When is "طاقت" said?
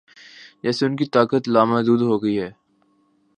1.05-1.43